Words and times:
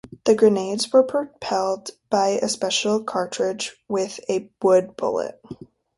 The 0.25 0.33
grenades 0.33 0.91
were 0.91 1.03
propelled 1.03 1.91
by 2.09 2.29
a 2.41 2.49
special 2.49 3.03
cartridge 3.03 3.77
with 3.87 4.19
a 4.27 4.49
wood 4.59 4.97
bullet. 4.97 5.39